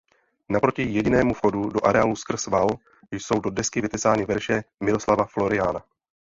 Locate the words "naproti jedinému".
0.49-1.33